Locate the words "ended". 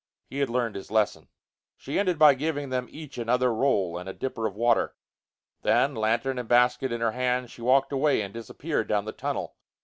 1.99-2.17